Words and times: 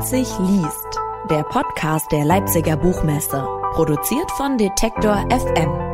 Leipzig 0.00 0.30
liest, 0.38 0.98
der 1.28 1.42
Podcast 1.42 2.10
der 2.10 2.24
Leipziger 2.24 2.74
Buchmesse, 2.74 3.46
produziert 3.74 4.30
von 4.30 4.56
Detektor 4.56 5.26
FM. 5.28 5.89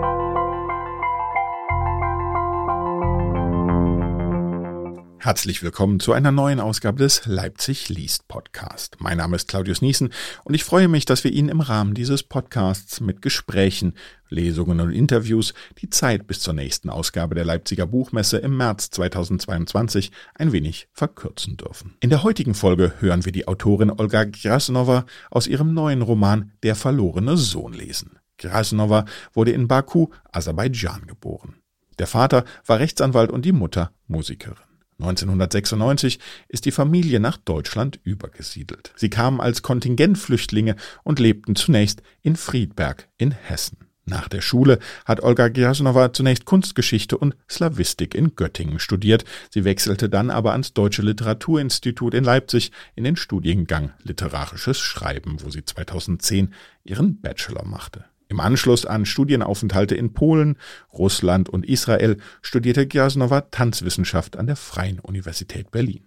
Herzlich 5.26 5.60
willkommen 5.64 5.98
zu 5.98 6.12
einer 6.12 6.30
neuen 6.30 6.60
Ausgabe 6.60 6.98
des 6.98 7.26
Leipzig 7.26 7.88
liest 7.88 8.28
Podcast. 8.28 8.98
Mein 9.00 9.16
Name 9.16 9.34
ist 9.34 9.48
Claudius 9.48 9.82
Niesen 9.82 10.12
und 10.44 10.54
ich 10.54 10.62
freue 10.62 10.86
mich, 10.86 11.04
dass 11.04 11.24
wir 11.24 11.32
Ihnen 11.32 11.48
im 11.48 11.60
Rahmen 11.60 11.94
dieses 11.94 12.22
Podcasts 12.22 13.00
mit 13.00 13.22
Gesprächen, 13.22 13.94
Lesungen 14.28 14.78
und 14.78 14.92
Interviews 14.92 15.52
die 15.82 15.90
Zeit 15.90 16.28
bis 16.28 16.38
zur 16.38 16.54
nächsten 16.54 16.90
Ausgabe 16.90 17.34
der 17.34 17.44
Leipziger 17.44 17.88
Buchmesse 17.88 18.36
im 18.38 18.56
März 18.56 18.90
2022 18.90 20.12
ein 20.36 20.52
wenig 20.52 20.86
verkürzen 20.92 21.56
dürfen. 21.56 21.96
In 21.98 22.10
der 22.10 22.22
heutigen 22.22 22.54
Folge 22.54 22.92
hören 23.00 23.24
wir 23.24 23.32
die 23.32 23.48
Autorin 23.48 23.90
Olga 23.90 24.22
Grasnova 24.22 25.06
aus 25.32 25.48
ihrem 25.48 25.74
neuen 25.74 26.02
Roman 26.02 26.52
Der 26.62 26.76
verlorene 26.76 27.36
Sohn 27.36 27.72
lesen. 27.72 28.20
Grasnova 28.38 29.06
wurde 29.32 29.50
in 29.50 29.66
Baku, 29.66 30.06
Aserbaidschan 30.30 31.08
geboren. 31.08 31.56
Der 31.98 32.06
Vater 32.06 32.44
war 32.64 32.78
Rechtsanwalt 32.78 33.32
und 33.32 33.44
die 33.44 33.50
Mutter 33.50 33.90
Musikerin. 34.06 34.65
1996 34.98 36.18
ist 36.48 36.64
die 36.64 36.70
Familie 36.70 37.20
nach 37.20 37.36
Deutschland 37.36 38.00
übergesiedelt. 38.02 38.92
Sie 38.96 39.10
kamen 39.10 39.40
als 39.40 39.62
Kontingentflüchtlinge 39.62 40.76
und 41.04 41.18
lebten 41.18 41.54
zunächst 41.54 42.02
in 42.22 42.36
Friedberg 42.36 43.08
in 43.18 43.32
Hessen. 43.32 43.78
Nach 44.08 44.28
der 44.28 44.40
Schule 44.40 44.78
hat 45.04 45.20
Olga 45.20 45.48
Gjasnova 45.48 46.12
zunächst 46.12 46.44
Kunstgeschichte 46.44 47.18
und 47.18 47.34
Slawistik 47.50 48.14
in 48.14 48.36
Göttingen 48.36 48.78
studiert. 48.78 49.24
Sie 49.50 49.64
wechselte 49.64 50.08
dann 50.08 50.30
aber 50.30 50.52
ans 50.52 50.72
Deutsche 50.72 51.02
Literaturinstitut 51.02 52.14
in 52.14 52.22
Leipzig 52.22 52.70
in 52.94 53.02
den 53.02 53.16
Studiengang 53.16 53.92
Literarisches 54.04 54.78
Schreiben, 54.78 55.42
wo 55.42 55.50
sie 55.50 55.64
2010 55.64 56.54
ihren 56.84 57.20
Bachelor 57.20 57.64
machte. 57.64 58.04
Im 58.28 58.40
Anschluss 58.40 58.84
an 58.84 59.06
Studienaufenthalte 59.06 59.94
in 59.94 60.12
Polen, 60.12 60.56
Russland 60.92 61.48
und 61.48 61.64
Israel 61.64 62.16
studierte 62.42 62.86
Gjasnova 62.86 63.42
Tanzwissenschaft 63.42 64.36
an 64.36 64.46
der 64.46 64.56
Freien 64.56 64.98
Universität 64.98 65.70
Berlin. 65.70 66.06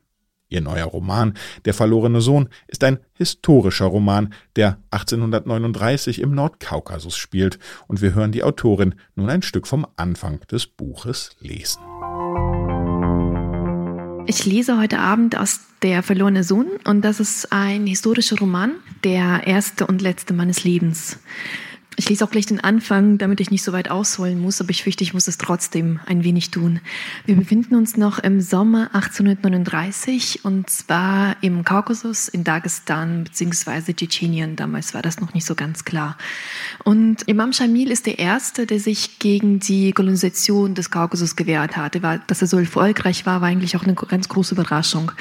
Ihr 0.49 0.61
neuer 0.61 0.85
Roman 0.85 1.35
Der 1.65 1.73
verlorene 1.73 2.21
Sohn 2.21 2.49
ist 2.67 2.83
ein 2.83 2.99
historischer 3.13 3.85
Roman, 3.85 4.33
der 4.55 4.79
1839 4.91 6.19
im 6.21 6.33
Nordkaukasus 6.33 7.15
spielt, 7.15 7.59
und 7.87 8.01
wir 8.01 8.15
hören 8.15 8.31
die 8.31 8.43
Autorin 8.43 8.95
nun 9.15 9.29
ein 9.29 9.43
Stück 9.43 9.67
vom 9.67 9.85
Anfang 9.95 10.39
des 10.51 10.65
Buches 10.65 11.35
lesen. 11.39 11.81
Ich 14.25 14.45
lese 14.45 14.77
heute 14.77 14.99
Abend 14.99 15.37
aus 15.37 15.61
Der 15.81 16.03
verlorene 16.03 16.43
Sohn 16.43 16.67
und 16.83 17.03
das 17.03 17.19
ist 17.19 17.53
ein 17.53 17.87
historischer 17.87 18.37
Roman, 18.37 18.75
der 19.03 19.47
erste 19.47 19.87
und 19.87 20.01
letzte 20.01 20.33
meines 20.33 20.63
Lebens. 20.63 21.19
Ich 21.99 22.07
lese 22.07 22.23
auch 22.23 22.31
gleich 22.31 22.45
den 22.45 22.61
Anfang, 22.61 23.17
damit 23.17 23.41
ich 23.41 23.51
nicht 23.51 23.61
so 23.61 23.73
weit 23.73 23.91
ausholen 23.91 24.39
muss, 24.39 24.61
aber 24.61 24.69
ich 24.69 24.83
fürchte, 24.83 25.03
ich 25.03 25.13
muss 25.13 25.27
es 25.27 25.37
trotzdem 25.37 25.99
ein 26.05 26.23
wenig 26.23 26.49
tun. 26.49 26.79
Wir 27.25 27.35
befinden 27.35 27.75
uns 27.75 27.97
noch 27.97 28.19
im 28.19 28.39
Sommer 28.39 28.95
1839 28.95 30.45
und 30.45 30.69
zwar 30.69 31.35
im 31.41 31.65
Kaukasus, 31.65 32.29
in 32.29 32.45
Dagestan 32.45 33.25
bzw. 33.25 33.91
Tschetschenien. 33.91 34.55
Damals 34.55 34.93
war 34.93 35.01
das 35.01 35.19
noch 35.19 35.33
nicht 35.33 35.45
so 35.45 35.55
ganz 35.55 35.83
klar. 35.83 36.17
Und 36.85 37.23
Imam 37.23 37.51
Shamil 37.51 37.91
ist 37.91 38.05
der 38.05 38.17
Erste, 38.17 38.65
der 38.65 38.79
sich 38.79 39.19
gegen 39.19 39.59
die 39.59 39.91
Kolonisation 39.91 40.75
des 40.75 40.91
Kaukasus 40.91 41.35
gewehrt 41.35 41.75
hatte. 41.75 41.99
Dass 42.27 42.41
er 42.41 42.47
so 42.47 42.57
erfolgreich 42.57 43.25
war, 43.25 43.41
war 43.41 43.49
eigentlich 43.49 43.75
auch 43.75 43.83
eine 43.83 43.95
ganz 43.95 44.29
große 44.29 44.55
Überraschung. 44.55 45.11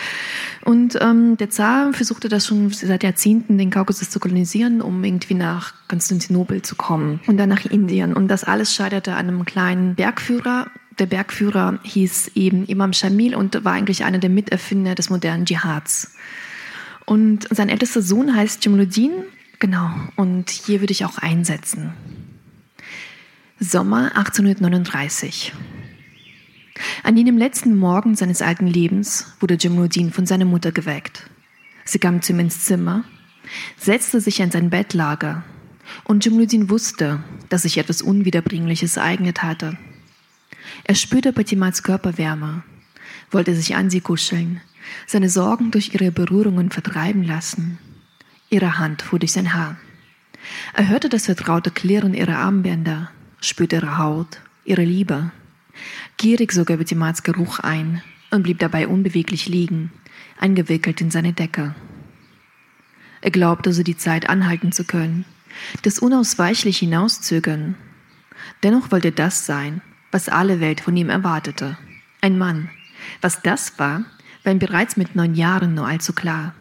Und 0.65 0.97
ähm, 1.00 1.37
der 1.38 1.50
Zar 1.50 1.93
versuchte 1.93 2.28
das 2.28 2.47
schon 2.47 2.71
seit 2.71 3.03
Jahrzehnten, 3.03 3.59
den 3.59 3.71
Kaukasus 3.71 4.11
zu 4.11 4.21
kolonisieren, 4.21 4.81
um 4.81 5.03
irgendwie 5.03 5.34
nach 5.34 5.75
Konstantinopel 5.88 6.62
zu 6.69 6.77
kommen 6.77 7.21
und 7.27 7.39
dann 7.39 7.49
nach 7.49 7.65
Indien. 7.65 8.12
Und 8.12 8.29
das 8.29 8.45
alles 8.45 8.75
scheiterte 8.75 9.15
an 9.15 9.29
einem 9.29 9.45
kleinen 9.45 9.95
Bergführer. 9.95 10.71
Der 10.99 11.06
Bergführer 11.06 11.79
hieß 11.83 12.33
eben 12.34 12.67
Imam 12.67 12.93
Shamil 12.93 13.34
und 13.34 13.65
war 13.65 13.73
eigentlich 13.73 14.05
einer 14.05 14.19
der 14.19 14.31
Miterfinder 14.31 14.95
des 14.95 15.09
modernen 15.09 15.47
Dschihads. 15.47 16.15
Und 17.06 17.49
sein 17.51 17.71
ältester 17.71 18.03
Sohn 18.03 18.37
heißt 18.37 18.62
Jamaluddin, 18.65 19.12
genau, 19.59 19.91
und 20.17 20.51
hier 20.51 20.81
würde 20.81 20.93
ich 20.93 21.06
auch 21.06 21.17
einsetzen. 21.17 21.95
Sommer 23.59 24.15
1839. 24.17 25.55
An 27.03 27.17
jenem 27.17 27.39
letzten 27.39 27.77
Morgen 27.77 28.15
seines 28.15 28.43
alten 28.43 28.67
Lebens 28.67 29.33
wurde 29.41 29.56
Jamaluddin 29.59 30.12
von 30.12 30.27
seiner 30.27 30.45
Mutter 30.45 30.71
geweckt. 30.71 31.31
Sie 31.87 31.99
kam 31.99 32.21
zu 32.21 32.35
ihm 32.35 32.41
ins 32.41 32.67
Zimmer, 32.67 33.05
setzte 33.79 34.21
sich 34.21 34.43
an 34.43 34.50
sein 34.50 34.69
Bettlager 34.69 35.45
und 36.09 36.25
Jumluddin 36.25 36.71
wusste, 36.71 37.23
dass 37.51 37.63
sich 37.63 37.79
etwas 37.79 38.03
Unwiederbringliches 38.03 38.97
ereignet 38.97 39.43
hatte. 39.43 39.77
Er 40.85 40.95
spürte 40.95 41.33
Patimats 41.33 41.83
Körperwärme, 41.83 42.65
wollte 43.31 43.55
sich 43.55 43.77
an 43.77 43.91
sie 43.91 44.01
kuscheln, 44.01 44.61
seine 45.07 45.29
Sorgen 45.29 45.71
durch 45.71 45.95
ihre 45.95 46.11
Berührungen 46.11 46.71
vertreiben 46.71 47.23
lassen. 47.23 47.79
Ihre 48.49 48.79
Hand 48.79 49.03
fuhr 49.03 49.19
durch 49.19 49.33
sein 49.33 49.53
Haar. 49.53 49.77
Er 50.73 50.89
hörte 50.89 51.11
das 51.11 51.27
vertraute 51.27 51.71
Klirren 51.71 52.15
ihrer 52.15 52.39
Armbänder, 52.39 53.11
spürte 53.43 53.77
ihre 53.77 53.99
Haut, 53.99 54.41
ihre 54.65 54.85
Liebe. 54.85 55.31
Gierig 56.17 56.53
sog 56.53 56.71
er 56.71 56.79
Patimats 56.79 57.23
Geruch 57.23 57.59
ein 57.59 58.03
und 58.31 58.45
blieb 58.45 58.59
dabei 58.61 58.89
unbeweglich 58.89 59.47
liegen, 59.47 59.93
eingewickelt 60.41 61.03
in 61.03 61.11
seine 61.11 61.35
Decke. 61.35 61.75
Er 63.21 63.31
glaubte, 63.31 63.75
so 63.75 63.83
die 63.83 63.97
Zeit 63.97 64.31
anhalten 64.31 64.73
zu 64.73 64.85
können, 64.85 65.27
das 65.83 65.99
unausweichlich 65.99 66.79
hinauszögern. 66.79 67.77
Dennoch 68.63 68.91
wollte 68.91 69.13
das 69.13 69.47
sein, 69.47 69.81
was 70.11 70.29
alle 70.29 70.61
Welt 70.61 70.81
von 70.81 70.97
ihm 70.97 71.11
erwartete. 71.11 71.79
Ein 72.21 72.39
Mann. 72.39 72.71
Was 73.21 73.43
das 73.43 73.79
war, 73.79 74.05
war 74.43 74.53
ihm 74.53 74.59
bereits 74.59 74.97
mit 74.97 75.15
neun 75.15 75.35
Jahren 75.35 75.75
nur 75.75 75.87
allzu 75.87 76.13
klar. 76.13 76.55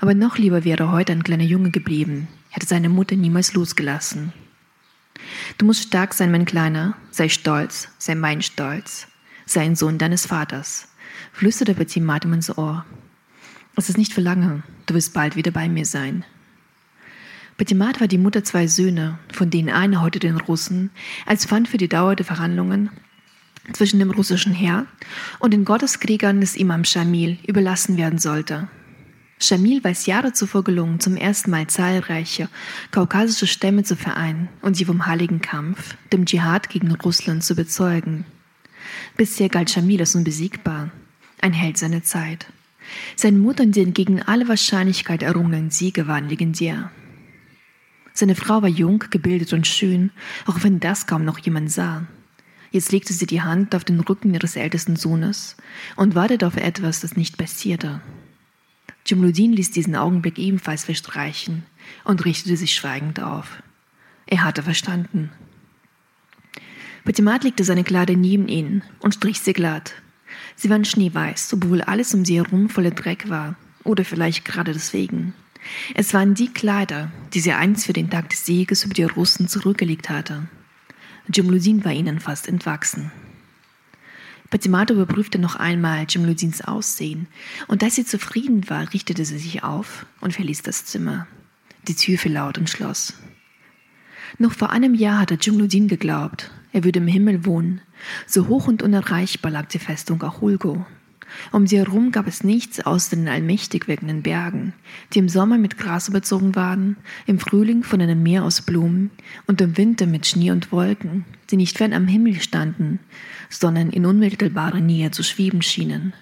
Aber 0.00 0.14
noch 0.14 0.38
lieber 0.38 0.64
wäre 0.64 0.90
heute 0.90 1.12
ein 1.12 1.24
kleiner 1.24 1.44
Junge 1.44 1.70
geblieben, 1.70 2.28
hätte 2.50 2.66
seine 2.66 2.88
Mutter 2.88 3.16
niemals 3.16 3.54
losgelassen. 3.54 4.32
Du 5.58 5.66
musst 5.66 5.84
stark 5.84 6.14
sein, 6.14 6.30
mein 6.30 6.44
Kleiner, 6.44 6.96
sei 7.10 7.28
stolz, 7.28 7.88
sei 7.98 8.14
mein 8.14 8.42
Stolz, 8.42 9.08
sei 9.46 9.62
ein 9.62 9.76
Sohn 9.76 9.98
deines 9.98 10.26
Vaters, 10.26 10.88
flüsterte 11.32 11.74
Petit 11.74 12.02
Martin 12.02 12.34
ins 12.34 12.56
Ohr. 12.56 12.84
Es 13.76 13.88
ist 13.88 13.98
nicht 13.98 14.12
für 14.12 14.20
lange, 14.20 14.62
du 14.86 14.94
wirst 14.94 15.14
bald 15.14 15.36
wieder 15.36 15.50
bei 15.50 15.68
mir 15.68 15.84
sein. 15.86 16.24
Petimat 17.56 18.00
war 18.00 18.08
die 18.08 18.18
Mutter 18.18 18.44
zwei 18.44 18.66
Söhne, 18.66 19.18
von 19.32 19.48
denen 19.48 19.70
einer 19.70 20.02
heute 20.02 20.18
den 20.18 20.36
Russen 20.36 20.90
als 21.24 21.46
Pfand 21.46 21.68
für 21.68 21.78
die 21.78 21.88
Dauer 21.88 22.14
der 22.14 22.26
Verhandlungen 22.26 22.90
zwischen 23.72 23.98
dem 23.98 24.10
russischen 24.10 24.52
Heer 24.52 24.86
und 25.38 25.52
den 25.52 25.64
Gotteskriegern 25.64 26.40
des 26.40 26.54
Imam 26.54 26.84
Shamil 26.84 27.38
überlassen 27.46 27.96
werden 27.96 28.18
sollte. 28.18 28.68
Shamil 29.38 29.82
war 29.84 29.90
es 29.90 30.06
Jahre 30.06 30.32
zuvor 30.32 30.64
gelungen, 30.64 31.00
zum 31.00 31.16
ersten 31.16 31.50
Mal 31.50 31.66
zahlreiche 31.66 32.48
kaukasische 32.90 33.46
Stämme 33.46 33.82
zu 33.84 33.96
vereinen 33.96 34.48
und 34.62 34.76
sie 34.76 34.84
vom 34.84 35.06
heiligen 35.06 35.40
Kampf, 35.40 35.96
dem 36.12 36.26
Dschihad 36.26 36.68
gegen 36.68 36.94
Russland 36.94 37.42
zu 37.42 37.54
bezeugen. 37.54 38.26
Bisher 39.16 39.48
galt 39.48 39.70
Shamil 39.70 40.00
als 40.00 40.14
unbesiegbar, 40.14 40.90
ein 41.40 41.52
Held 41.52 41.78
seiner 41.78 42.02
Zeit. 42.02 42.46
Sein 43.16 43.38
Mut 43.38 43.60
und 43.60 43.74
den 43.74 43.94
gegen 43.94 44.22
alle 44.22 44.46
Wahrscheinlichkeit 44.46 45.22
errungenen 45.22 45.70
Siege 45.70 46.06
waren 46.06 46.28
legendär. 46.28 46.90
Seine 48.16 48.34
Frau 48.34 48.62
war 48.62 48.68
jung, 48.70 49.04
gebildet 49.10 49.52
und 49.52 49.66
schön, 49.66 50.10
auch 50.46 50.62
wenn 50.62 50.80
das 50.80 51.06
kaum 51.06 51.26
noch 51.26 51.38
jemand 51.38 51.70
sah. 51.70 52.06
Jetzt 52.70 52.90
legte 52.90 53.12
sie 53.12 53.26
die 53.26 53.42
Hand 53.42 53.74
auf 53.74 53.84
den 53.84 54.00
Rücken 54.00 54.32
ihres 54.32 54.56
ältesten 54.56 54.96
Sohnes 54.96 55.54
und 55.96 56.14
wartete 56.14 56.46
auf 56.46 56.56
etwas, 56.56 57.00
das 57.00 57.14
nicht 57.14 57.36
passierte. 57.36 58.00
Jumluddin 59.04 59.52
ließ 59.52 59.70
diesen 59.70 59.94
Augenblick 59.96 60.38
ebenfalls 60.38 60.86
verstreichen 60.86 61.66
und 62.04 62.24
richtete 62.24 62.56
sich 62.56 62.74
schweigend 62.74 63.20
auf. 63.20 63.62
Er 64.26 64.44
hatte 64.44 64.62
verstanden. 64.62 65.30
Petimat 67.04 67.44
legte 67.44 67.64
seine 67.64 67.84
Kleider 67.84 68.16
neben 68.16 68.48
ihn 68.48 68.82
und 69.00 69.12
strich 69.12 69.40
sie 69.40 69.52
glatt. 69.52 69.92
Sie 70.54 70.70
waren 70.70 70.86
schneeweiß, 70.86 71.52
obwohl 71.52 71.82
alles 71.82 72.14
um 72.14 72.24
sie 72.24 72.36
herum 72.36 72.70
voller 72.70 72.92
Dreck 72.92 73.28
war, 73.28 73.56
oder 73.84 74.06
vielleicht 74.06 74.46
gerade 74.46 74.72
deswegen. 74.72 75.34
Es 75.94 76.14
waren 76.14 76.34
die 76.34 76.52
Kleider, 76.52 77.10
die 77.34 77.40
sie 77.40 77.52
einst 77.52 77.86
für 77.86 77.92
den 77.92 78.10
Tag 78.10 78.28
des 78.30 78.46
Sieges 78.46 78.84
über 78.84 78.94
die 78.94 79.04
Russen 79.04 79.48
zurückgelegt 79.48 80.10
hatte. 80.10 80.48
Jimluddin 81.32 81.84
war 81.84 81.92
ihnen 81.92 82.20
fast 82.20 82.48
entwachsen. 82.48 83.10
Patimato 84.50 84.94
überprüfte 84.94 85.38
noch 85.38 85.56
einmal 85.56 86.06
Jimluddins 86.08 86.62
Aussehen, 86.62 87.26
und 87.66 87.82
als 87.82 87.96
sie 87.96 88.04
zufrieden 88.04 88.70
war, 88.70 88.92
richtete 88.92 89.24
sie 89.24 89.38
sich 89.38 89.64
auf 89.64 90.06
und 90.20 90.34
verließ 90.34 90.62
das 90.62 90.84
Zimmer. 90.84 91.26
Die 91.88 91.96
Tür 91.96 92.18
fiel 92.18 92.32
laut 92.32 92.58
und 92.58 92.70
schloss. 92.70 93.14
Noch 94.38 94.52
vor 94.52 94.70
einem 94.70 94.94
Jahr 94.94 95.20
hatte 95.20 95.38
Jimluddin 95.40 95.88
geglaubt, 95.88 96.50
er 96.72 96.84
würde 96.84 96.98
im 96.98 97.06
Himmel 97.06 97.46
wohnen. 97.46 97.80
So 98.26 98.48
hoch 98.48 98.68
und 98.68 98.82
unerreichbar 98.82 99.50
lag 99.50 99.66
die 99.66 99.78
Festung 99.78 100.22
Achulgo. 100.22 100.84
Um 101.52 101.66
sie 101.66 101.78
herum 101.78 102.12
gab 102.12 102.26
es 102.26 102.44
nichts 102.44 102.80
außer 102.80 103.16
den 103.16 103.28
allmächtig 103.28 103.88
wirkenden 103.88 104.22
Bergen, 104.22 104.72
die 105.12 105.18
im 105.18 105.28
Sommer 105.28 105.58
mit 105.58 105.78
Gras 105.78 106.08
überzogen 106.08 106.54
waren, 106.54 106.96
im 107.26 107.38
Frühling 107.38 107.82
von 107.82 108.00
einem 108.00 108.22
Meer 108.22 108.44
aus 108.44 108.62
Blumen 108.62 109.10
und 109.46 109.60
im 109.60 109.76
Winter 109.76 110.06
mit 110.06 110.26
Schnee 110.26 110.50
und 110.50 110.72
Wolken, 110.72 111.24
die 111.50 111.56
nicht 111.56 111.78
fern 111.78 111.92
am 111.92 112.06
Himmel 112.06 112.40
standen, 112.40 113.00
sondern 113.48 113.90
in 113.90 114.06
unmittelbarer 114.06 114.80
Nähe 114.80 115.10
zu 115.10 115.22
schweben 115.22 115.62
schienen. 115.62 116.12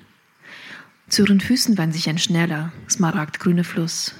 Zu 1.09 1.23
ihren 1.23 1.41
Füßen 1.41 1.77
wand 1.79 1.95
sich 1.95 2.09
ein 2.09 2.19
schneller, 2.19 2.73
smaragdgrüner 2.89 3.65
Fluss. 3.65 4.15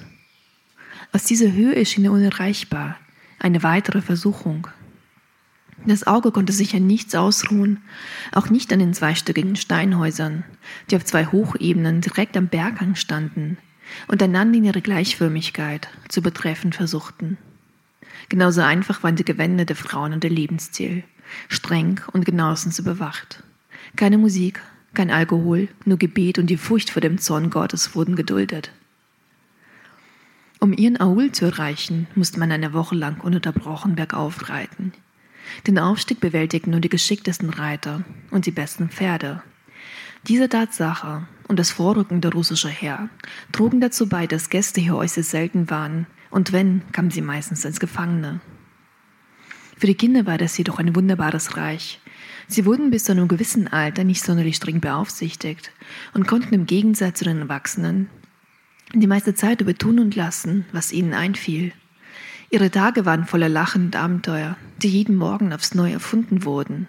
Aus 1.11 1.23
dieser 1.23 1.51
Höhe 1.51 1.85
schien 1.85 2.05
er 2.05 2.11
unerreichbar, 2.11 2.97
eine 3.39 3.63
weitere 3.63 4.01
Versuchung. 4.01 4.67
Das 5.87 6.07
Auge 6.07 6.31
konnte 6.31 6.51
sich 6.51 6.75
an 6.75 6.87
nichts 6.87 7.13
ausruhen, 7.13 7.79
auch 8.31 8.49
nicht 8.49 8.73
an 8.73 8.79
den 8.79 8.95
zweistöckigen 8.95 9.55
Steinhäusern, 9.55 10.43
die 10.89 10.95
auf 10.95 11.05
zwei 11.05 11.27
Hochebenen 11.27 12.01
direkt 12.01 12.35
am 12.37 12.47
Berghang 12.47 12.95
standen 12.95 13.57
und 14.07 14.21
einander 14.23 14.57
in 14.57 14.63
ihre 14.63 14.81
Gleichförmigkeit 14.81 15.87
zu 16.07 16.23
betreffen 16.23 16.73
versuchten. 16.73 17.37
Genauso 18.29 18.61
einfach 18.61 19.03
waren 19.03 19.15
die 19.15 19.25
Gewände 19.25 19.67
der 19.67 19.75
Frauen 19.75 20.13
und 20.13 20.23
der 20.23 20.31
Lebensstil, 20.31 21.03
streng 21.49 22.01
und 22.13 22.25
genauestens 22.25 22.79
überwacht. 22.79 23.43
Keine 23.95 24.17
Musik, 24.17 24.61
kein 24.95 25.11
Alkohol, 25.11 25.67
nur 25.85 25.99
Gebet 25.99 26.39
und 26.39 26.47
die 26.47 26.57
Furcht 26.57 26.89
vor 26.89 27.01
dem 27.01 27.19
Zorn 27.19 27.51
Gottes 27.51 27.93
wurden 27.93 28.15
geduldet. 28.15 28.71
Um 30.59 30.73
ihren 30.73 30.99
Aul 30.99 31.31
zu 31.31 31.45
erreichen, 31.45 32.07
musste 32.15 32.39
man 32.39 32.51
eine 32.51 32.73
Woche 32.73 32.95
lang 32.95 33.21
ununterbrochen 33.21 33.93
bergauf 33.93 34.49
reiten– 34.49 34.93
den 35.67 35.79
Aufstieg 35.79 36.19
bewältigten 36.19 36.71
nur 36.71 36.79
die 36.79 36.89
geschicktesten 36.89 37.49
Reiter 37.49 38.03
und 38.31 38.45
die 38.45 38.51
besten 38.51 38.89
Pferde. 38.89 39.41
Diese 40.27 40.49
Tatsache 40.49 41.27
und 41.47 41.59
das 41.59 41.71
Vorrücken 41.71 42.21
der 42.21 42.31
russischen 42.31 42.71
Heer 42.71 43.09
trugen 43.51 43.79
dazu 43.79 44.09
bei, 44.09 44.25
dass 44.27 44.49
Gäste 44.49 44.81
hier 44.81 44.95
äußerst 44.95 45.29
selten 45.29 45.69
waren, 45.69 46.07
und 46.31 46.51
wenn, 46.51 46.81
kamen 46.91 47.11
sie 47.11 47.21
meistens 47.21 47.65
als 47.65 47.79
Gefangene. 47.79 48.41
Für 49.77 49.87
die 49.87 49.95
Kinder 49.95 50.25
war 50.25 50.37
das 50.37 50.57
jedoch 50.57 50.79
ein 50.79 50.95
wunderbares 50.95 51.57
Reich. 51.57 52.01
Sie 52.47 52.65
wurden 52.65 52.91
bis 52.91 53.05
zu 53.05 53.11
einem 53.11 53.27
gewissen 53.27 53.67
Alter 53.67 54.03
nicht 54.03 54.23
sonderlich 54.23 54.55
streng 54.55 54.81
beaufsichtigt 54.81 55.71
und 56.13 56.27
konnten 56.27 56.53
im 56.53 56.65
Gegensatz 56.65 57.19
zu 57.19 57.25
den 57.25 57.41
Erwachsenen 57.41 58.09
die 58.93 59.07
meiste 59.07 59.35
Zeit 59.35 59.61
über 59.61 59.73
tun 59.75 59.99
und 59.99 60.15
lassen, 60.15 60.65
was 60.71 60.91
ihnen 60.91 61.13
einfiel. 61.13 61.73
Ihre 62.49 62.71
Tage 62.71 63.05
waren 63.05 63.25
voller 63.25 63.49
Lachen 63.49 63.85
und 63.85 63.95
Abenteuer, 63.95 64.57
die 64.81 64.89
jeden 64.89 65.15
Morgen 65.15 65.51
aufs 65.53 65.73
Neue 65.73 65.93
erfunden 65.93 66.45
wurden. 66.45 66.87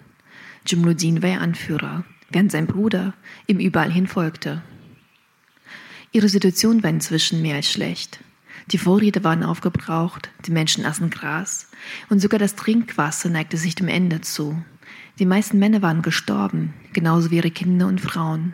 Jumluddin 0.65 1.21
war 1.21 1.29
ihr 1.29 1.41
Anführer, 1.41 2.03
während 2.29 2.51
sein 2.51 2.67
Bruder 2.67 3.13
ihm 3.47 3.59
überall 3.59 3.91
hin 3.91 4.07
folgte. 4.07 4.61
Ihre 6.11 6.29
Situation 6.29 6.83
war 6.83 6.89
inzwischen 6.89 7.41
mehr 7.41 7.55
als 7.55 7.71
schlecht. 7.71 8.19
Die 8.71 8.77
Vorräte 8.77 9.23
waren 9.23 9.43
aufgebraucht, 9.43 10.29
die 10.45 10.51
Menschen 10.51 10.85
aßen 10.85 11.09
Gras 11.09 11.69
und 12.09 12.19
sogar 12.19 12.39
das 12.39 12.55
Trinkwasser 12.55 13.29
neigte 13.29 13.57
sich 13.57 13.75
dem 13.75 13.87
Ende 13.87 14.21
zu. 14.21 14.61
Die 15.19 15.25
meisten 15.25 15.57
Männer 15.57 15.81
waren 15.81 16.01
gestorben, 16.01 16.73
genauso 16.93 17.31
wie 17.31 17.37
ihre 17.37 17.51
Kinder 17.51 17.87
und 17.87 18.01
Frauen. 18.01 18.53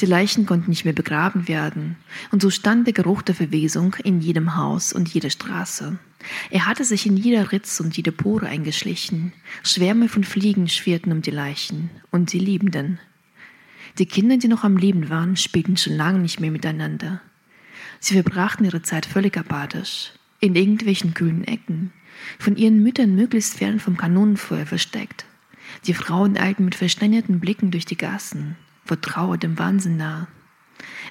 Die 0.00 0.06
Leichen 0.06 0.46
konnten 0.46 0.70
nicht 0.70 0.84
mehr 0.84 0.94
begraben 0.94 1.48
werden, 1.48 1.96
und 2.30 2.42
so 2.42 2.50
stand 2.50 2.86
der 2.86 2.94
Geruch 2.94 3.22
der 3.22 3.34
Verwesung 3.34 3.94
in 4.04 4.20
jedem 4.20 4.56
Haus 4.56 4.92
und 4.92 5.08
jeder 5.08 5.30
Straße. 5.30 5.98
Er 6.50 6.66
hatte 6.66 6.84
sich 6.84 7.06
in 7.06 7.16
jeder 7.16 7.52
Ritz 7.52 7.80
und 7.80 7.96
jede 7.96 8.12
Pore 8.12 8.46
eingeschlichen. 8.46 9.32
Schwärme 9.62 10.08
von 10.08 10.24
Fliegen 10.24 10.68
schwirrten 10.68 11.12
um 11.12 11.22
die 11.22 11.30
Leichen 11.30 11.90
und 12.10 12.32
die 12.32 12.38
Liebenden. 12.38 12.98
Die 13.98 14.06
Kinder, 14.06 14.36
die 14.36 14.48
noch 14.48 14.64
am 14.64 14.76
Leben 14.76 15.10
waren, 15.10 15.36
spielten 15.36 15.76
schon 15.76 15.96
lange 15.96 16.20
nicht 16.20 16.40
mehr 16.40 16.50
miteinander. 16.50 17.20
Sie 18.00 18.14
verbrachten 18.14 18.64
ihre 18.64 18.82
Zeit 18.82 19.06
völlig 19.06 19.36
apathisch, 19.36 20.12
in 20.40 20.54
irgendwelchen 20.54 21.14
kühlen 21.14 21.44
Ecken, 21.44 21.92
von 22.38 22.56
ihren 22.56 22.82
Müttern 22.82 23.14
möglichst 23.14 23.58
fern 23.58 23.80
vom 23.80 23.96
Kanonenfeuer 23.96 24.66
versteckt. 24.66 25.24
Die 25.86 25.94
Frauen 25.94 26.36
eilten 26.36 26.64
mit 26.64 26.74
versteinerten 26.74 27.40
Blicken 27.40 27.70
durch 27.70 27.84
die 27.84 27.96
Gassen, 27.96 28.56
vor 28.84 29.00
Trauer 29.00 29.38
dem 29.38 29.58
Wahnsinn 29.58 29.96
nah. 29.96 30.28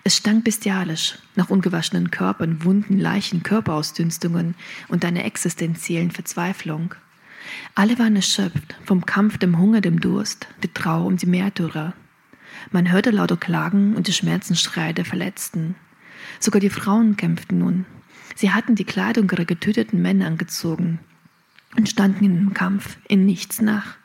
Es 0.03 0.18
stank 0.18 0.44
bestialisch 0.44 1.18
nach 1.35 1.50
ungewaschenen 1.50 2.12
Körpern, 2.12 2.63
Wunden, 2.63 3.00
Leichen, 3.00 3.44
Körperausdünstungen 3.44 4.56
und 4.88 5.06
einer 5.06 5.25
existenziellen 5.25 6.12
Verzweiflung. 6.12 6.95
Alle 7.75 7.97
waren 8.00 8.15
erschöpft 8.15 8.75
vom 8.85 9.06
Kampf, 9.06 9.38
dem 9.38 9.57
Hunger, 9.57 9.81
dem 9.81 10.00
Durst, 10.00 10.47
der 10.63 10.73
Trauer 10.73 11.06
um 11.06 11.18
die 11.18 11.25
Märtyrer. 11.25 11.94
Man 12.71 12.91
hörte 12.91 13.12
lauter 13.12 13.38
Klagen 13.38 13.95
und 13.95 14.07
die 14.07 14.13
Schmerzensschreie 14.13 14.94
der 14.94 15.06
Verletzten. 15.06 15.75
Sogar 16.39 16.59
die 16.59 16.69
Frauen 16.69 17.18
kämpften 17.18 17.59
nun. 17.59 17.85
Sie 18.35 18.51
hatten 18.51 18.75
die 18.75 18.85
Kleidung 18.85 19.29
ihrer 19.29 19.45
getöteten 19.45 20.01
Männer 20.01 20.27
angezogen 20.27 21.00
und 21.77 21.89
standen 21.89 22.23
dem 22.23 22.53
Kampf 22.53 22.97
in 23.07 23.25
nichts 23.25 23.62
nach. 23.62 23.97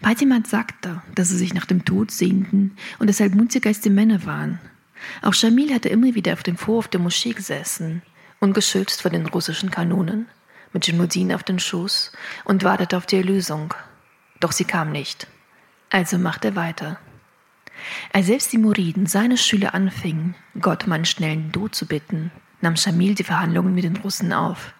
Patimat 0.00 0.46
sagte, 0.46 1.02
dass 1.14 1.28
sie 1.28 1.36
sich 1.36 1.54
nach 1.54 1.66
dem 1.66 1.84
Tod 1.84 2.10
sehnten 2.10 2.76
und 2.98 3.08
deshalb 3.08 3.34
die 3.80 3.90
Männer 3.90 4.24
waren. 4.24 4.60
Auch 5.22 5.34
Jamil 5.34 5.74
hatte 5.74 5.88
immer 5.88 6.14
wieder 6.14 6.32
auf 6.32 6.42
dem 6.42 6.56
Vorhof 6.56 6.88
der 6.88 7.00
Moschee 7.00 7.32
gesessen, 7.32 8.02
ungeschützt 8.40 9.02
vor 9.02 9.10
den 9.10 9.26
russischen 9.26 9.70
Kanonen, 9.70 10.26
mit 10.72 10.86
Jimudin 10.86 11.32
auf 11.32 11.42
den 11.42 11.58
Schoß 11.58 12.12
und 12.44 12.64
wartete 12.64 12.96
auf 12.96 13.06
die 13.06 13.16
Erlösung. 13.16 13.74
Doch 14.40 14.52
sie 14.52 14.64
kam 14.64 14.92
nicht. 14.92 15.26
Also 15.90 16.18
machte 16.18 16.48
er 16.48 16.56
weiter. 16.56 16.98
Als 18.12 18.26
selbst 18.26 18.52
die 18.52 18.58
Muriden, 18.58 19.06
seine 19.06 19.36
Schüler, 19.36 19.74
anfingen, 19.74 20.34
Gott 20.60 20.86
um 20.86 21.04
schnellen 21.04 21.52
Tod 21.52 21.74
zu 21.74 21.86
bitten, 21.86 22.30
nahm 22.60 22.76
Shamil 22.76 23.14
die 23.14 23.24
Verhandlungen 23.24 23.74
mit 23.74 23.84
den 23.84 23.96
Russen 23.96 24.32
auf. 24.32 24.74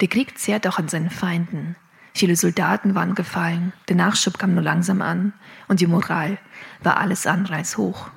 Der 0.00 0.08
Krieg 0.08 0.38
zehrt 0.38 0.66
auch 0.66 0.78
an 0.78 0.88
seinen 0.88 1.10
Feinden. 1.10 1.76
Viele 2.14 2.36
Soldaten 2.36 2.94
waren 2.94 3.14
gefallen, 3.14 3.72
der 3.88 3.96
Nachschub 3.96 4.38
kam 4.38 4.54
nur 4.54 4.62
langsam 4.62 5.00
an 5.02 5.32
und 5.68 5.80
die 5.80 5.86
Moral 5.86 6.38
war 6.82 6.98
alles 6.98 7.26
andere 7.26 7.56
als 7.56 7.76
hoch. 7.78 8.10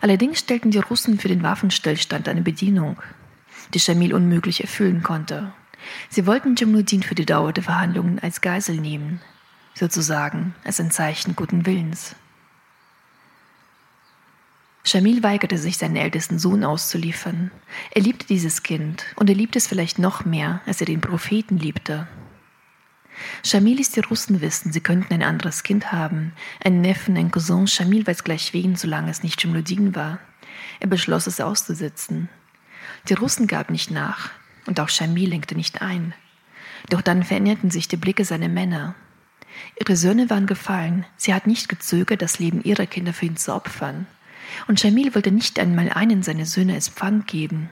Allerdings 0.00 0.40
stellten 0.40 0.70
die 0.70 0.78
Russen 0.78 1.18
für 1.18 1.28
den 1.28 1.42
Waffenstillstand 1.42 2.28
eine 2.28 2.42
Bedienung, 2.42 2.96
die 3.74 3.80
Shamil 3.80 4.14
unmöglich 4.14 4.60
erfüllen 4.60 5.02
konnte. 5.02 5.52
Sie 6.10 6.26
wollten 6.26 6.54
Jamluddin 6.56 7.02
für 7.02 7.14
die 7.14 7.26
Dauer 7.26 7.52
der 7.52 7.64
Verhandlungen 7.64 8.18
als 8.20 8.40
Geisel 8.40 8.76
nehmen, 8.76 9.20
sozusagen 9.74 10.54
als 10.64 10.80
ein 10.80 10.90
Zeichen 10.90 11.34
guten 11.34 11.66
Willens. 11.66 12.14
Shamil 14.84 15.22
weigerte 15.22 15.58
sich, 15.58 15.78
seinen 15.78 15.96
ältesten 15.96 16.38
Sohn 16.38 16.64
auszuliefern. 16.64 17.52
Er 17.92 18.02
liebte 18.02 18.26
dieses 18.26 18.62
Kind 18.64 19.04
und 19.14 19.28
er 19.28 19.36
liebte 19.36 19.58
es 19.58 19.68
vielleicht 19.68 19.98
noch 19.98 20.24
mehr, 20.24 20.60
als 20.66 20.80
er 20.80 20.86
den 20.86 21.00
Propheten 21.00 21.56
liebte. 21.56 22.08
Shamil 23.44 23.76
ließ 23.76 23.92
die 23.92 24.00
Russen 24.00 24.40
wissen, 24.40 24.72
sie 24.72 24.80
könnten 24.80 25.12
ein 25.14 25.22
anderes 25.22 25.62
Kind 25.62 25.92
haben, 25.92 26.32
einen 26.64 26.80
Neffen, 26.80 27.16
einen 27.16 27.30
Cousin. 27.30 27.66
Shamil 27.66 28.06
weiß 28.06 28.24
gleich 28.24 28.52
wen, 28.52 28.76
solange 28.76 29.10
es 29.10 29.22
nicht 29.22 29.42
Jumluddin 29.42 29.94
war. 29.94 30.18
Er 30.80 30.88
beschloss, 30.88 31.26
es 31.26 31.40
auszusitzen. 31.40 32.28
Die 33.08 33.14
Russen 33.14 33.46
gaben 33.46 33.72
nicht 33.72 33.90
nach, 33.90 34.30
und 34.66 34.80
auch 34.80 34.88
Shamil 34.88 35.30
lenkte 35.30 35.54
nicht 35.54 35.82
ein. 35.82 36.14
Doch 36.88 37.00
dann 37.00 37.22
veränderten 37.22 37.70
sich 37.70 37.88
die 37.88 37.96
Blicke 37.96 38.24
seiner 38.24 38.48
Männer. 38.48 38.94
Ihre 39.78 39.96
Söhne 39.96 40.30
waren 40.30 40.46
gefallen, 40.46 41.04
sie 41.16 41.34
hat 41.34 41.46
nicht 41.46 41.68
gezögert, 41.68 42.22
das 42.22 42.38
Leben 42.38 42.62
ihrer 42.62 42.86
Kinder 42.86 43.12
für 43.12 43.26
ihn 43.26 43.36
zu 43.36 43.54
opfern. 43.54 44.06
Und 44.66 44.80
Shamil 44.80 45.14
wollte 45.14 45.30
nicht 45.30 45.58
einmal 45.58 45.90
einen 45.90 46.22
seiner 46.22 46.46
Söhne 46.46 46.74
als 46.74 46.88
Pfand 46.88 47.26
geben. 47.26 47.70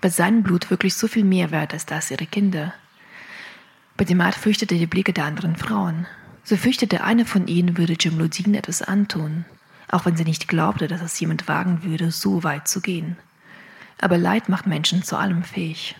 War 0.00 0.10
sein 0.10 0.42
Blut 0.42 0.70
wirklich 0.70 0.94
so 0.94 1.08
viel 1.08 1.24
mehr 1.24 1.50
wert 1.50 1.74
als 1.74 1.86
das 1.86 2.10
ihrer 2.10 2.26
Kinder? 2.26 2.72
Bedimat 4.00 4.34
fürchtete 4.34 4.76
die 4.76 4.86
Blicke 4.86 5.12
der 5.12 5.26
anderen 5.26 5.56
Frauen. 5.56 6.06
So 6.42 6.56
fürchtete 6.56 7.04
eine 7.04 7.26
von 7.26 7.46
ihnen 7.48 7.76
würde 7.76 7.96
Jimlodin 8.00 8.54
etwas 8.54 8.80
antun, 8.80 9.44
auch 9.90 10.06
wenn 10.06 10.16
sie 10.16 10.24
nicht 10.24 10.48
glaubte, 10.48 10.88
dass 10.88 11.02
es 11.02 11.20
jemand 11.20 11.48
wagen 11.48 11.82
würde, 11.82 12.10
so 12.10 12.42
weit 12.42 12.66
zu 12.66 12.80
gehen. 12.80 13.18
Aber 14.00 14.16
Leid 14.16 14.48
macht 14.48 14.66
Menschen 14.66 15.02
zu 15.02 15.18
allem 15.18 15.42
fähig. 15.42 15.96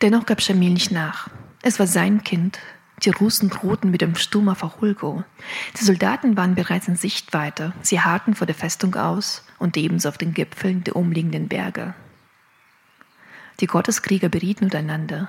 Dennoch 0.00 0.26
gab 0.26 0.40
Shamil 0.40 0.70
nicht 0.70 0.92
nach. 0.92 1.28
Es 1.60 1.80
war 1.80 1.88
sein 1.88 2.22
Kind. 2.22 2.60
Die 3.02 3.10
Russen 3.10 3.50
drohten 3.50 3.90
mit 3.90 4.00
dem 4.00 4.14
Sturm 4.14 4.48
auf 4.48 4.62
Achulgo. 4.62 5.24
Die 5.76 5.84
Soldaten 5.84 6.36
waren 6.36 6.54
bereits 6.54 6.86
in 6.86 6.94
Sichtweite. 6.94 7.72
Sie 7.82 8.00
harrten 8.00 8.36
vor 8.36 8.46
der 8.46 8.54
Festung 8.54 8.94
aus 8.94 9.44
und 9.58 9.76
ebenso 9.76 10.08
auf 10.08 10.18
den 10.18 10.34
Gipfeln 10.34 10.84
der 10.84 10.94
umliegenden 10.94 11.48
Berge. 11.48 11.94
Die 13.60 13.66
Gotteskrieger 13.66 14.30
berieten 14.30 14.64
untereinander. 14.64 15.28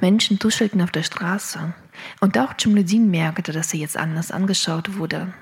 Menschen 0.00 0.38
tuschelten 0.38 0.80
auf 0.80 0.92
der 0.92 1.02
Straße. 1.02 1.74
Und 2.20 2.38
auch 2.38 2.54
Jumledin 2.58 3.10
merkte, 3.10 3.52
dass 3.52 3.74
er 3.74 3.80
jetzt 3.80 3.96
anders 3.96 4.30
angeschaut 4.30 4.96
wurde. 4.96 5.32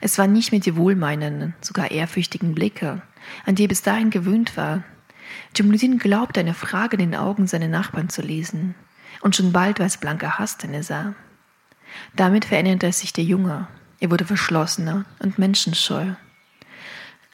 Es 0.00 0.16
waren 0.16 0.32
nicht 0.32 0.52
mehr 0.52 0.62
die 0.62 0.76
wohlmeinenden, 0.76 1.54
sogar 1.60 1.90
ehrfürchtigen 1.90 2.54
Blicke, 2.54 3.02
an 3.44 3.54
die 3.54 3.64
er 3.64 3.68
bis 3.68 3.82
dahin 3.82 4.08
gewöhnt 4.08 4.56
war. 4.56 4.82
Jumledin 5.54 5.98
glaubte, 5.98 6.40
eine 6.40 6.54
Frage 6.54 6.96
in 6.96 7.10
den 7.10 7.20
Augen 7.20 7.46
seiner 7.46 7.68
Nachbarn 7.68 8.08
zu 8.08 8.22
lesen. 8.22 8.74
Und 9.20 9.36
schon 9.36 9.52
bald 9.52 9.78
war 9.78 9.86
es 9.86 9.98
blanker 9.98 10.38
Hass, 10.38 10.56
den 10.56 10.72
er 10.72 10.82
sah. 10.82 11.14
Damit 12.14 12.46
veränderte 12.46 12.90
sich 12.92 13.12
der 13.12 13.24
Junge. 13.24 13.68
Er 14.00 14.10
wurde 14.10 14.24
verschlossener 14.24 15.04
und 15.18 15.38
menschenscheu. 15.38 16.12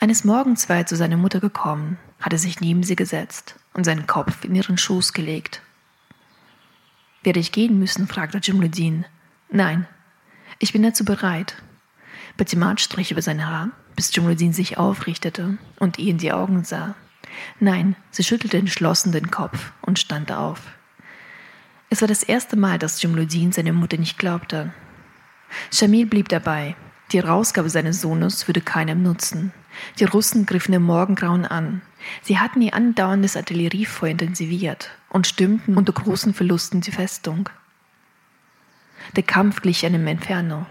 Eines 0.00 0.25
Morgens 0.25 0.68
war 0.68 0.78
er 0.78 0.87
zu 0.87 0.97
seiner 0.97 1.16
Mutter 1.16 1.38
gekommen, 1.38 1.99
hatte 2.21 2.38
sich 2.38 2.61
neben 2.61 2.82
sie 2.82 2.97
gesetzt 2.97 3.62
und 3.75 3.85
seinen 3.85 4.07
Kopf 4.07 4.45
in 4.45 4.55
ihren 4.55 4.79
Schoß 4.79 5.12
gelegt. 5.12 5.62
Werde 7.23 7.41
ich 7.41 7.52
gehen 7.52 7.79
müssen? 7.79 8.09
fragte 8.09 8.38
Jimluddin. 8.38 9.05
Nein, 9.50 9.87
ich 10.59 10.73
bin 10.73 10.83
dazu 10.83 11.05
bereit. 11.05 11.57
Batimat 12.37 12.81
strich 12.81 13.11
über 13.11 13.23
sein 13.23 13.47
Haar, 13.47 13.71
bis 13.97 14.14
Jimluddin 14.14 14.52
sich 14.52 14.79
aufrichtete 14.79 15.59
und 15.79 15.99
ihr 15.99 16.11
in 16.11 16.19
die 16.19 16.33
Augen 16.33 16.64
sah. 16.64 16.95
Nein, 17.61 17.97
sie 18.11 18.25
schüttelte 18.25 18.59
entschlossen 18.59 19.12
den 19.12 19.31
Kopf 19.31 19.73
und 19.83 19.99
stand 19.99 20.33
auf. 20.33 20.61
Es 21.91 22.00
war 22.00 22.09
das 22.09 22.23
erste 22.23 22.57
Mal, 22.57 22.79
dass 22.79 23.02
Jimluddin 23.02 23.52
seine 23.52 23.73
Mutter 23.73 23.99
nicht 23.99 24.19
glaubte. 24.19 24.73
Shamil 25.71 26.07
blieb 26.07 26.29
dabei. 26.29 26.75
Die 27.12 27.19
Rausgabe 27.19 27.69
seines 27.69 28.00
Sohnes 28.00 28.49
würde 28.49 28.62
keinem 28.62 29.02
nutzen. 29.02 29.52
Die 29.99 30.04
Russen 30.04 30.47
griffen 30.47 30.73
im 30.73 30.83
Morgengrauen 30.83 31.45
an. 31.45 31.83
Sie 32.23 32.38
hatten 32.38 32.62
ihr 32.62 32.73
andauerndes 32.73 33.37
Artilleriefeuer 33.37 34.11
intensiviert 34.11 34.90
und 35.11 35.26
stürmten 35.26 35.76
unter 35.76 35.92
großen 35.92 36.33
Verlusten 36.33 36.81
die 36.81 36.90
Festung. 36.90 37.50
Der 39.14 39.23
Kampf 39.23 39.61
glich 39.61 39.85
einem 39.85 40.07
Inferno. 40.07 40.64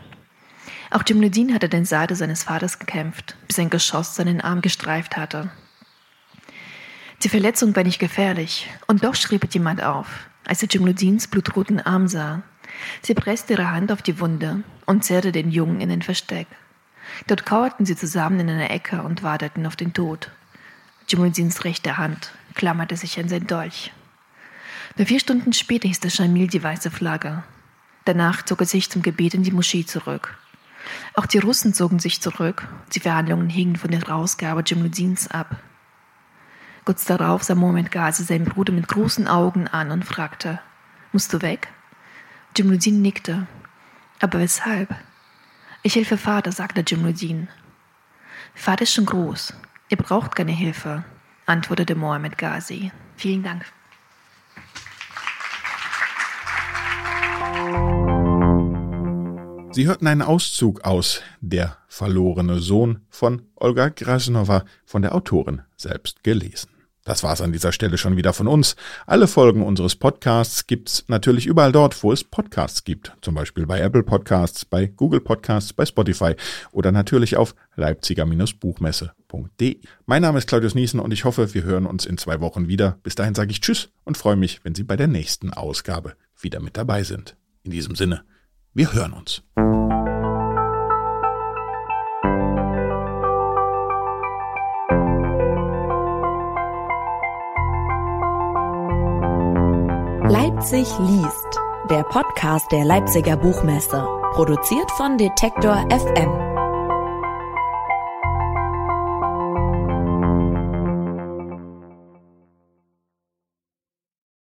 Auch 0.89 1.03
Jimluddin 1.07 1.53
hatte 1.53 1.69
den 1.69 1.85
Seite 1.85 2.15
seines 2.15 2.43
Vaters 2.43 2.79
gekämpft, 2.79 3.35
bis 3.47 3.59
ein 3.59 3.69
Geschoss 3.69 4.15
seinen 4.15 4.41
Arm 4.41 4.61
gestreift 4.61 5.17
hatte. 5.17 5.51
Die 7.23 7.29
Verletzung 7.29 7.75
war 7.75 7.83
nicht 7.83 7.99
gefährlich, 7.99 8.67
und 8.87 9.03
doch 9.03 9.13
schrieb 9.13 9.53
jemand 9.53 9.83
auf, 9.83 10.07
als 10.45 10.59
sie 10.59 10.67
Jimluddins 10.69 11.27
blutroten 11.27 11.79
Arm 11.79 12.07
sah. 12.07 12.41
Sie 13.01 13.13
presste 13.13 13.53
ihre 13.53 13.71
Hand 13.71 13.91
auf 13.91 14.01
die 14.01 14.19
Wunde 14.19 14.63
und 14.85 15.03
zerrte 15.03 15.31
den 15.31 15.51
Jungen 15.51 15.81
in 15.81 15.89
den 15.89 16.01
Versteck. 16.01 16.47
Dort 17.27 17.45
kauerten 17.45 17.85
sie 17.85 17.95
zusammen 17.95 18.39
in 18.39 18.49
einer 18.49 18.71
Ecke 18.71 19.01
und 19.01 19.23
warteten 19.23 19.65
auf 19.65 19.75
den 19.75 19.93
Tod. 19.93 20.31
Jimluddins 21.07 21.63
rechte 21.65 21.97
Hand 21.97 22.31
klammerte 22.55 22.95
sich 22.95 23.19
an 23.19 23.29
sein 23.29 23.47
Dolch. 23.47 23.91
Nur 24.97 25.07
vier 25.07 25.19
Stunden 25.19 25.53
später 25.53 25.87
hieß 25.87 25.99
der 25.99 26.09
Schamil 26.09 26.47
die 26.47 26.63
weiße 26.63 26.91
Flagge. 26.91 27.43
Danach 28.05 28.43
zog 28.43 28.61
er 28.61 28.65
sich 28.65 28.89
zum 28.89 29.01
Gebet 29.01 29.33
in 29.33 29.43
die 29.43 29.51
Moschee 29.51 29.85
zurück. 29.85 30.37
Auch 31.13 31.25
die 31.25 31.37
Russen 31.37 31.73
zogen 31.73 31.99
sich 31.99 32.21
zurück. 32.21 32.67
Die 32.93 32.99
Verhandlungen 32.99 33.49
hingen 33.49 33.75
von 33.75 33.91
der 33.91 34.07
Rausgabe 34.07 34.63
Jimluddins 34.65 35.29
ab. 35.29 35.57
Kurz 36.83 37.05
darauf 37.05 37.43
sah 37.43 37.55
Mohammed 37.55 37.91
Ghazi 37.91 38.23
seinen 38.23 38.45
Bruder 38.45 38.73
mit 38.73 38.87
großen 38.87 39.27
Augen 39.27 39.67
an 39.67 39.91
und 39.91 40.03
fragte, 40.03 40.59
Musst 41.11 41.31
du 41.33 41.41
weg? 41.41 41.67
Jimluddin 42.55 43.01
nickte. 43.01 43.47
Aber 44.19 44.39
weshalb? 44.39 44.93
Ich 45.83 45.95
helfe 45.95 46.17
Vater, 46.17 46.51
sagte 46.51 46.83
Jimluddin. 46.85 47.47
Vater 48.53 48.83
ist 48.83 48.93
schon 48.93 49.05
groß. 49.05 49.53
Er 49.89 49.97
braucht 49.97 50.35
keine 50.35 50.51
Hilfe, 50.51 51.03
antwortete 51.45 51.95
Mohammed 51.95 52.37
Ghazi. 52.37 52.91
Vielen 53.15 53.43
Dank. 53.43 53.65
Sie 59.73 59.87
hörten 59.87 60.07
einen 60.07 60.21
Auszug 60.21 60.83
aus 60.83 61.21
Der 61.39 61.77
verlorene 61.87 62.59
Sohn 62.59 63.01
von 63.09 63.43
Olga 63.55 63.87
Grasnova 63.87 64.65
von 64.85 65.01
der 65.01 65.15
Autorin 65.15 65.61
selbst 65.77 66.23
gelesen. 66.23 66.69
Das 67.03 67.23
war's 67.23 67.41
an 67.41 67.51
dieser 67.51 67.71
Stelle 67.71 67.97
schon 67.97 68.15
wieder 68.15 68.31
von 68.31 68.47
uns. 68.47 68.75
Alle 69.07 69.27
Folgen 69.27 69.63
unseres 69.63 69.95
Podcasts 69.95 70.67
gibt's 70.67 71.03
natürlich 71.07 71.47
überall 71.47 71.71
dort, 71.71 72.03
wo 72.03 72.11
es 72.11 72.23
Podcasts 72.23 72.83
gibt. 72.83 73.17
Zum 73.21 73.33
Beispiel 73.33 73.65
bei 73.65 73.79
Apple 73.79 74.03
Podcasts, 74.03 74.65
bei 74.65 74.85
Google 74.85 75.21
Podcasts, 75.21 75.73
bei 75.73 75.83
Spotify 75.85 76.35
oder 76.71 76.91
natürlich 76.91 77.37
auf 77.37 77.55
leipziger-buchmesse.de. 77.75 79.79
Mein 80.05 80.21
Name 80.21 80.37
ist 80.37 80.47
Claudius 80.47 80.75
Niesen 80.75 80.99
und 80.99 81.11
ich 81.11 81.25
hoffe, 81.25 81.55
wir 81.55 81.63
hören 81.63 81.87
uns 81.87 82.05
in 82.05 82.19
zwei 82.19 82.39
Wochen 82.39 82.67
wieder. 82.67 82.99
Bis 83.01 83.15
dahin 83.15 83.33
sage 83.33 83.49
ich 83.49 83.61
Tschüss 83.61 83.89
und 84.03 84.17
freue 84.17 84.35
mich, 84.35 84.63
wenn 84.63 84.75
Sie 84.75 84.83
bei 84.83 84.95
der 84.95 85.07
nächsten 85.07 85.51
Ausgabe 85.51 86.13
wieder 86.39 86.59
mit 86.59 86.77
dabei 86.77 87.01
sind. 87.03 87.35
In 87.63 87.71
diesem 87.71 87.95
Sinne, 87.95 88.23
wir 88.73 88.93
hören 88.93 89.13
uns. 89.13 89.41
Leipzig 100.61 100.99
liest, 100.99 101.59
der 101.89 102.03
Podcast 102.03 102.71
der 102.71 102.85
Leipziger 102.85 103.35
Buchmesse, 103.35 104.05
produziert 104.33 104.91
von 104.91 105.17
Detektor 105.17 105.75
FM. 105.89 106.50